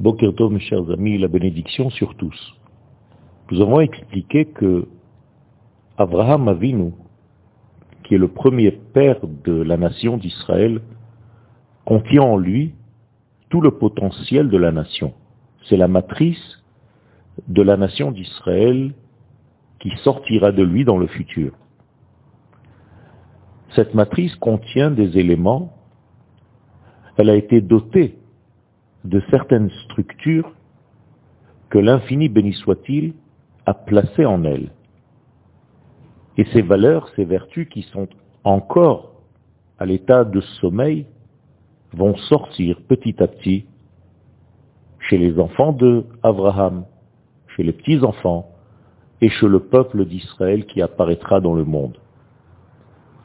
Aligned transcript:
Bokerto, 0.00 0.48
mes 0.48 0.60
chers 0.60 0.90
amis, 0.90 1.18
la 1.18 1.28
bénédiction 1.28 1.90
sur 1.90 2.14
tous. 2.14 2.54
Nous 3.50 3.60
avons 3.60 3.80
expliqué 3.80 4.46
que 4.46 4.88
Abraham 5.98 6.48
Avinu, 6.48 6.92
qui 8.04 8.14
est 8.14 8.18
le 8.18 8.28
premier 8.28 8.70
père 8.70 9.20
de 9.44 9.52
la 9.52 9.76
nation 9.76 10.16
d'Israël, 10.16 10.80
contient 11.84 12.22
en 12.22 12.38
lui 12.38 12.72
tout 13.50 13.60
le 13.60 13.72
potentiel 13.72 14.48
de 14.48 14.56
la 14.56 14.72
nation. 14.72 15.12
C'est 15.68 15.76
la 15.76 15.86
matrice 15.86 16.62
de 17.48 17.60
la 17.60 17.76
nation 17.76 18.10
d'Israël 18.10 18.94
qui 19.80 19.90
sortira 20.02 20.50
de 20.50 20.62
lui 20.62 20.86
dans 20.86 20.96
le 20.96 21.08
futur. 21.08 21.52
Cette 23.74 23.94
matrice 23.94 24.34
contient 24.36 24.90
des 24.90 25.18
éléments, 25.18 25.74
elle 27.18 27.28
a 27.28 27.34
été 27.34 27.60
dotée 27.60 28.19
de 29.04 29.22
certaines 29.30 29.70
structures 29.84 30.52
que 31.70 31.78
l'infini 31.78 32.28
béni 32.28 32.52
soit-il 32.52 33.14
a 33.66 33.74
placées 33.74 34.26
en 34.26 34.44
elle. 34.44 34.70
Et 36.36 36.44
ces 36.52 36.62
valeurs, 36.62 37.08
ces 37.16 37.24
vertus 37.24 37.68
qui 37.68 37.82
sont 37.82 38.08
encore 38.44 39.12
à 39.78 39.86
l'état 39.86 40.24
de 40.24 40.40
sommeil, 40.60 41.06
vont 41.92 42.16
sortir 42.16 42.80
petit 42.88 43.20
à 43.22 43.26
petit 43.26 43.66
chez 45.08 45.18
les 45.18 45.38
enfants 45.38 45.72
de 45.72 46.04
Abraham, 46.22 46.84
chez 47.56 47.62
les 47.62 47.72
petits-enfants 47.72 48.48
et 49.20 49.28
chez 49.28 49.48
le 49.48 49.60
peuple 49.60 50.04
d'Israël 50.04 50.66
qui 50.66 50.82
apparaîtra 50.82 51.40
dans 51.40 51.54
le 51.54 51.64
monde. 51.64 51.98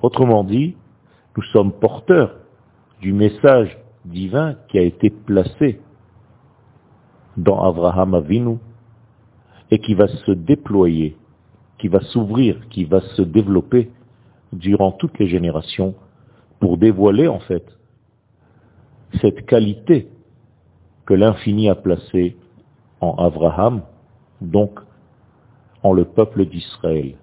Autrement 0.02 0.44
dit, 0.44 0.76
nous 1.38 1.44
sommes 1.44 1.72
porteurs 1.74 2.36
du 3.02 3.14
message 3.14 3.78
divin 4.06 4.56
qui 4.70 4.78
a 4.78 4.82
été 4.82 5.10
placé 5.10 5.82
dans 7.38 7.62
Abraham 7.64 8.14
Avinu 8.16 8.58
et 9.72 9.80
qui 9.80 9.94
va 9.94 10.08
se 10.08 10.32
déployer, 10.32 11.18
qui 11.80 11.88
va 11.88 12.00
s'ouvrir, 12.02 12.68
qui 12.70 12.86
va 12.86 13.02
se 13.02 13.22
développer 13.22 13.92
durant 14.54 14.92
toutes 14.92 15.18
les 15.20 15.28
générations 15.28 15.96
pour 16.60 16.78
dévoiler 16.78 17.28
en 17.28 17.40
fait 17.40 17.66
cette 19.22 19.46
qualité 19.46 20.08
que 21.06 21.14
l'infini 21.14 21.70
a 21.70 21.76
placée 21.76 22.38
en 23.02 23.16
Abraham, 23.16 23.82
donc 24.42 24.80
en 25.84 25.94
le 25.94 26.06
peuple 26.06 26.46
d'Israël. 26.46 27.16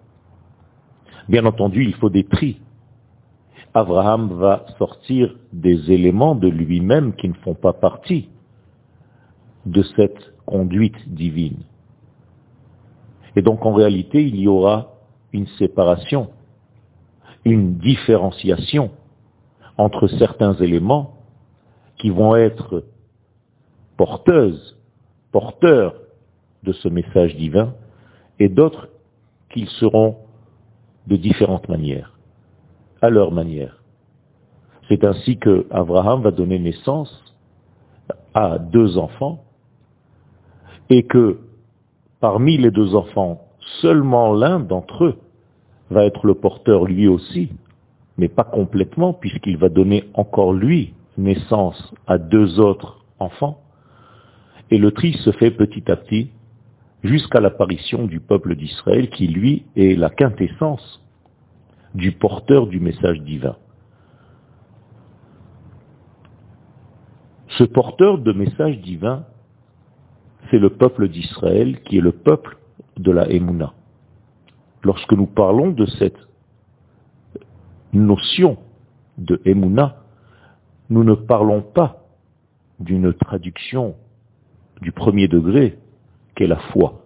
Bien 1.28 1.44
entendu, 1.46 1.84
il 1.84 1.94
faut 1.94 2.10
des 2.10 2.24
tris. 2.24 2.60
Abraham 3.74 4.32
va 4.34 4.66
sortir 4.78 5.34
des 5.52 5.90
éléments 5.90 6.34
de 6.34 6.48
lui-même 6.48 7.14
qui 7.14 7.28
ne 7.28 7.34
font 7.34 7.54
pas 7.54 7.72
partie 7.72 8.28
de 9.64 9.82
cette 9.96 10.34
conduite 10.44 11.08
divine. 11.08 11.62
Et 13.36 13.42
donc 13.42 13.64
en 13.64 13.72
réalité, 13.72 14.22
il 14.22 14.36
y 14.36 14.48
aura 14.48 14.92
une 15.32 15.46
séparation, 15.58 16.30
une 17.44 17.78
différenciation 17.78 18.90
entre 19.78 20.06
certains 20.06 20.54
éléments 20.54 21.14
qui 21.96 22.10
vont 22.10 22.36
être 22.36 22.84
porteuses, 23.96 24.76
porteurs 25.30 25.94
de 26.62 26.72
ce 26.72 26.88
message 26.88 27.36
divin, 27.36 27.74
et 28.38 28.48
d'autres 28.48 28.88
qu'ils 29.50 29.68
seront 29.68 30.16
de 31.06 31.16
différentes 31.16 31.68
manières, 31.68 32.11
à 33.02 33.10
leur 33.10 33.32
manière. 33.32 33.82
C'est 34.88 35.04
ainsi 35.04 35.36
que 35.36 35.66
Abraham 35.70 36.22
va 36.22 36.30
donner 36.30 36.58
naissance 36.58 37.12
à 38.32 38.58
deux 38.58 38.96
enfants, 38.96 39.44
et 40.88 41.04
que 41.04 41.40
parmi 42.20 42.56
les 42.56 42.70
deux 42.70 42.94
enfants, 42.94 43.42
seulement 43.80 44.32
l'un 44.32 44.60
d'entre 44.60 45.04
eux 45.04 45.18
va 45.90 46.04
être 46.04 46.26
le 46.26 46.34
porteur 46.34 46.84
lui 46.84 47.08
aussi, 47.08 47.50
mais 48.16 48.28
pas 48.28 48.44
complètement, 48.44 49.12
puisqu'il 49.12 49.56
va 49.56 49.68
donner 49.68 50.04
encore 50.14 50.52
lui 50.52 50.94
naissance 51.18 51.92
à 52.06 52.18
deux 52.18 52.60
autres 52.60 53.04
enfants, 53.18 53.60
et 54.70 54.78
le 54.78 54.92
tri 54.92 55.12
se 55.24 55.32
fait 55.32 55.50
petit 55.50 55.90
à 55.90 55.96
petit 55.96 56.30
jusqu'à 57.02 57.40
l'apparition 57.40 58.06
du 58.06 58.20
peuple 58.20 58.54
d'Israël 58.54 59.10
qui, 59.10 59.26
lui, 59.26 59.66
est 59.76 59.98
la 59.98 60.08
quintessence 60.08 61.01
du 61.94 62.12
porteur 62.12 62.66
du 62.66 62.80
message 62.80 63.20
divin. 63.20 63.56
Ce 67.48 67.64
porteur 67.64 68.18
de 68.18 68.32
message 68.32 68.80
divin, 68.80 69.24
c'est 70.50 70.58
le 70.58 70.70
peuple 70.70 71.08
d'Israël 71.08 71.82
qui 71.82 71.98
est 71.98 72.02
le 72.02 72.12
peuple 72.12 72.56
de 72.96 73.10
la 73.10 73.28
Emouna. 73.30 73.74
Lorsque 74.82 75.12
nous 75.12 75.26
parlons 75.26 75.70
de 75.70 75.86
cette 75.86 76.18
notion 77.92 78.56
de 79.18 79.40
Emouna, 79.44 80.02
nous 80.88 81.04
ne 81.04 81.14
parlons 81.14 81.62
pas 81.62 82.04
d'une 82.80 83.12
traduction 83.12 83.94
du 84.80 84.92
premier 84.92 85.28
degré 85.28 85.78
qu'est 86.34 86.46
la 86.46 86.58
foi. 86.72 87.02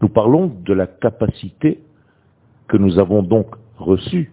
Nous 0.00 0.08
parlons 0.08 0.46
de 0.46 0.72
la 0.72 0.86
capacité 0.86 1.82
que 2.68 2.76
nous 2.76 2.98
avons 2.98 3.22
donc 3.22 3.56
reçue 3.78 4.32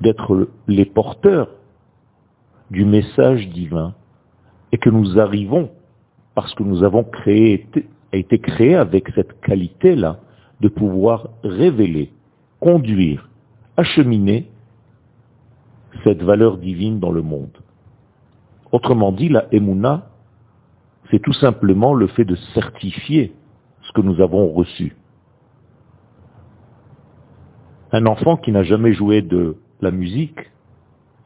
d'être 0.00 0.48
les 0.68 0.84
porteurs 0.84 1.48
du 2.70 2.84
message 2.84 3.48
divin 3.48 3.94
et 4.72 4.78
que 4.78 4.90
nous 4.90 5.18
arrivons, 5.18 5.70
parce 6.34 6.54
que 6.54 6.62
nous 6.62 6.84
avons 6.84 7.02
créé, 7.02 7.66
été 8.12 8.38
créés 8.38 8.76
avec 8.76 9.08
cette 9.14 9.40
qualité-là, 9.40 10.20
de 10.60 10.68
pouvoir 10.68 11.30
révéler, 11.42 12.12
conduire, 12.60 13.28
acheminer 13.76 14.48
cette 16.04 16.22
valeur 16.22 16.58
divine 16.58 17.00
dans 17.00 17.12
le 17.12 17.22
monde. 17.22 17.56
Autrement 18.72 19.10
dit, 19.10 19.28
la 19.28 19.46
Emouna, 19.52 20.08
c'est 21.10 21.20
tout 21.20 21.32
simplement 21.32 21.94
le 21.94 22.06
fait 22.06 22.24
de 22.24 22.36
certifier 22.54 23.32
ce 23.82 23.92
que 23.92 24.00
nous 24.00 24.20
avons 24.20 24.52
reçu. 24.52 24.94
Un 27.92 28.06
enfant 28.06 28.36
qui 28.36 28.52
n'a 28.52 28.62
jamais 28.62 28.92
joué 28.92 29.22
de 29.22 29.56
la 29.80 29.90
musique 29.90 30.50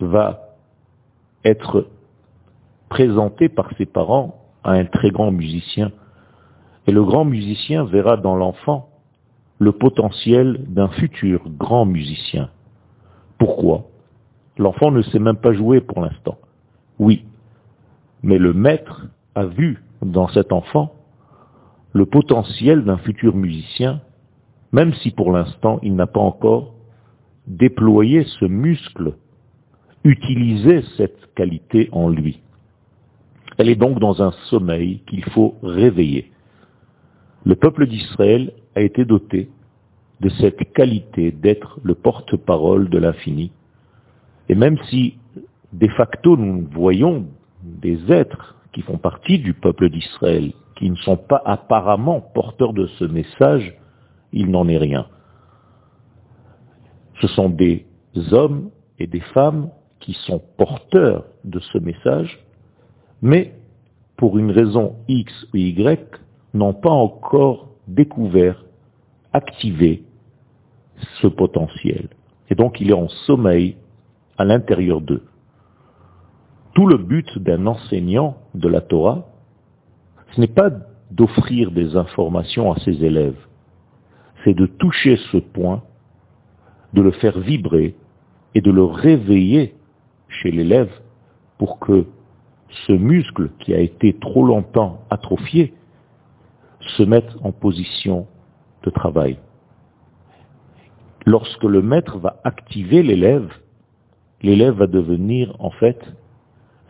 va 0.01 0.41
être 1.45 1.89
présenté 2.89 3.49
par 3.49 3.71
ses 3.77 3.87
parents 3.87 4.41
à 4.63 4.73
un 4.73 4.85
très 4.85 5.11
grand 5.11 5.31
musicien. 5.31 5.93
Et 6.87 6.93
le 6.93 7.05
grand 7.05 7.25
musicien 7.25 7.85
verra 7.85 8.17
dans 8.17 8.37
l'enfant 8.37 8.89
le 9.59 9.73
potentiel 9.73 10.65
d'un 10.69 10.89
futur 10.89 11.43
grand 11.49 11.87
musicien. 11.87 12.51
Pourquoi? 13.39 13.85
L'enfant 14.57 14.91
ne 14.91 15.03
sait 15.03 15.19
même 15.19 15.37
pas 15.37 15.53
jouer 15.53 15.81
pour 15.81 16.01
l'instant. 16.01 16.39
Oui, 16.99 17.25
mais 18.23 18.39
le 18.39 18.53
maître 18.53 19.07
a 19.35 19.45
vu 19.45 19.83
dans 20.03 20.29
cet 20.29 20.53
enfant 20.53 20.95
le 21.93 22.07
potentiel 22.07 22.85
d'un 22.85 22.97
futur 22.99 23.37
musicien, 23.37 24.01
même 24.75 24.93
si 24.95 25.13
pour 25.13 25.31
l'instant 25.31 25.79
il 25.85 25.95
n'a 25.95 26.09
pas 26.09 26.21
encore 26.21 26.75
déployé 27.47 28.25
ce 28.41 28.45
muscle, 28.45 29.15
utilisé 30.03 30.83
cette 30.97 31.33
qualité 31.37 31.89
en 31.93 32.09
lui. 32.09 32.41
Elle 33.57 33.69
est 33.69 33.77
donc 33.77 34.01
dans 34.01 34.21
un 34.21 34.33
sommeil 34.51 35.01
qu'il 35.07 35.25
faut 35.27 35.55
réveiller. 35.63 36.33
Le 37.45 37.55
peuple 37.55 37.87
d'Israël 37.87 38.53
a 38.75 38.81
été 38.81 39.05
doté 39.05 39.49
de 40.21 40.29
cette 40.41 40.73
qualité 40.73 41.31
d'être 41.31 41.79
le 41.85 41.95
porte-parole 41.95 42.91
de 42.91 42.99
l'infini 42.99 43.53
et 44.49 44.57
même 44.57 44.79
si, 44.91 45.19
de 45.73 45.87
facto, 45.89 46.37
nous 46.37 46.67
voyons 46.73 47.27
des 47.63 48.13
êtres 48.13 48.57
qui 48.73 48.83
font 48.83 48.99
partie 48.99 49.39
du 49.39 49.55
peuple 49.55 49.89
d'Israël, 49.89 50.53
qui 50.75 50.91
ne 50.91 50.97
sont 50.97 51.17
pas 51.17 51.41
apparemment 51.45 52.21
porteurs 52.21 52.73
de 52.73 52.89
ce 52.99 53.05
message, 53.05 53.73
il 54.35 54.51
n'en 54.51 54.69
est 54.69 54.79
rien. 54.79 55.07
Ce 57.21 57.29
sont 57.29 57.49
des 57.49 57.87
hommes 58.33 58.71
et 58.99 59.07
des 59.07 59.21
femmes 59.21 59.71
qui 60.01 60.13
sont 60.27 60.43
porteurs 60.59 61.25
de 61.45 61.61
ce 61.61 61.79
message, 61.79 62.39
mais 63.23 63.55
pour 64.17 64.37
une 64.39 64.51
raison 64.51 64.97
X 65.09 65.33
ou 65.55 65.57
Y, 65.57 66.21
n'ont 66.53 66.75
pas 66.75 66.91
encore 66.91 67.71
découvert, 67.89 68.65
activé 69.33 70.05
ce 71.21 71.27
potentiel. 71.27 72.09
Et 72.51 72.55
donc 72.55 72.81
il 72.81 72.91
est 72.91 72.95
en 72.95 73.09
sommeil 73.09 73.77
à 74.37 74.45
l'intérieur 74.45 75.01
d'eux. 75.01 75.25
Tout 76.75 76.87
le 76.87 76.99
but 76.99 77.39
d'un 77.39 77.67
enseignant 77.67 78.37
de 78.55 78.69
la 78.69 78.81
Torah, 78.81 79.27
ce 80.33 80.41
n'est 80.41 80.47
pas 80.49 80.71
d'offrir 81.11 81.71
des 81.71 81.97
informations 81.97 82.73
à 82.73 82.79
ses 82.81 83.05
élèves, 83.05 83.39
c'est 84.45 84.55
de 84.55 84.67
toucher 84.67 85.17
ce 85.33 85.39
point, 85.39 85.83
de 86.93 87.03
le 87.03 87.11
faire 87.13 87.41
vibrer 87.41 87.97
et 88.55 88.61
de 88.61 88.71
le 88.71 88.85
réveiller 88.85 89.75
chez 90.29 90.51
l'élève 90.51 90.93
pour 91.59 91.79
que 91.79 92.07
ce 92.87 92.93
muscle 92.93 93.51
qui 93.61 93.75
a 93.75 93.81
été 93.81 94.15
trop 94.15 94.45
longtemps 94.45 95.01
atrophié 95.11 95.75
se 96.97 97.03
mette 97.03 97.31
en 97.43 97.53
position 97.53 98.27
de 98.83 98.91
travail. 98.91 99.39
Lorsque 101.25 101.65
le 101.65 101.81
maître 101.81 102.19
va 102.19 102.41
activer 102.45 103.03
l'élève, 103.03 103.51
l'élève 104.43 104.75
va 104.75 104.87
devenir 104.87 105.57
en 105.59 105.71
fait 105.71 105.99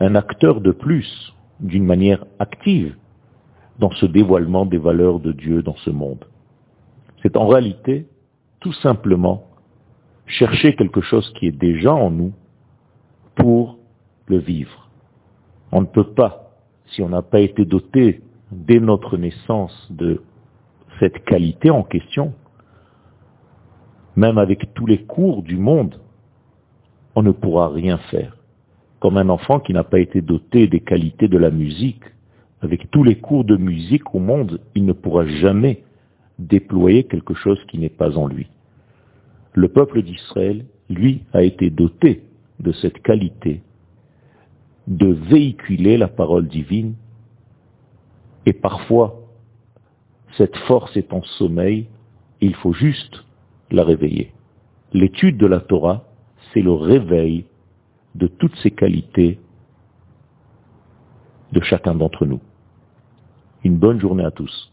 un 0.01 0.15
acteur 0.15 0.59
de 0.59 0.71
plus, 0.71 1.33
d'une 1.61 1.85
manière 1.85 2.25
active, 2.39 2.97
dans 3.79 3.91
ce 3.91 4.05
dévoilement 4.05 4.65
des 4.65 4.77
valeurs 4.77 5.19
de 5.19 5.31
Dieu 5.31 5.61
dans 5.63 5.75
ce 5.77 5.89
monde. 5.89 6.25
C'est 7.25 7.37
en 7.37 7.47
réalité 7.47 8.05
tout 8.59 8.73
simplement 8.73 9.45
chercher 10.27 10.75
quelque 10.75 11.01
chose 11.01 11.27
qui 11.33 11.47
est 11.47 11.59
déjà 11.59 11.91
en 11.91 12.11
nous 12.11 12.33
pour 13.33 13.79
le 14.27 14.37
vivre. 14.37 14.91
On 15.71 15.81
ne 15.81 15.87
peut 15.87 16.13
pas, 16.13 16.51
si 16.85 17.01
on 17.01 17.09
n'a 17.09 17.23
pas 17.23 17.39
été 17.39 17.65
doté 17.65 18.21
dès 18.51 18.79
notre 18.79 19.17
naissance 19.17 19.87
de 19.89 20.21
cette 20.99 21.25
qualité 21.25 21.71
en 21.71 21.81
question, 21.81 22.31
même 24.15 24.37
avec 24.37 24.75
tous 24.75 24.85
les 24.85 25.03
cours 25.05 25.41
du 25.41 25.57
monde, 25.57 25.99
on 27.15 27.23
ne 27.23 27.31
pourra 27.31 27.69
rien 27.69 27.97
faire. 28.11 28.37
Comme 28.99 29.17
un 29.17 29.29
enfant 29.29 29.59
qui 29.59 29.73
n'a 29.73 29.83
pas 29.83 29.99
été 29.99 30.21
doté 30.21 30.67
des 30.67 30.81
qualités 30.81 31.27
de 31.27 31.39
la 31.39 31.49
musique, 31.49 32.03
avec 32.61 32.91
tous 32.91 33.03
les 33.03 33.15
cours 33.15 33.45
de 33.45 33.57
musique 33.57 34.13
au 34.13 34.19
monde, 34.19 34.61
il 34.75 34.85
ne 34.85 34.93
pourra 34.93 35.25
jamais 35.25 35.81
déployer 36.39 37.05
quelque 37.05 37.33
chose 37.33 37.59
qui 37.67 37.77
n'est 37.77 37.89
pas 37.89 38.17
en 38.17 38.27
lui. 38.27 38.47
Le 39.53 39.69
peuple 39.69 40.01
d'Israël, 40.01 40.65
lui, 40.89 41.23
a 41.33 41.43
été 41.43 41.69
doté 41.69 42.23
de 42.59 42.71
cette 42.71 43.01
qualité 43.01 43.61
de 44.87 45.07
véhiculer 45.07 45.97
la 45.97 46.07
parole 46.07 46.47
divine 46.47 46.95
et 48.45 48.53
parfois 48.53 49.19
cette 50.37 50.55
force 50.67 50.95
est 50.97 51.13
en 51.13 51.23
sommeil, 51.23 51.87
il 52.41 52.55
faut 52.55 52.73
juste 52.73 53.23
la 53.71 53.83
réveiller. 53.83 54.33
L'étude 54.93 55.37
de 55.37 55.47
la 55.47 55.59
Torah, 55.59 56.05
c'est 56.53 56.61
le 56.61 56.73
réveil 56.73 57.45
de 58.15 58.27
toutes 58.27 58.55
ces 58.57 58.71
qualités 58.71 59.39
de 61.51 61.61
chacun 61.61 61.95
d'entre 61.95 62.25
nous. 62.25 62.41
Une 63.63 63.77
bonne 63.77 63.99
journée 63.99 64.25
à 64.25 64.31
tous. 64.31 64.71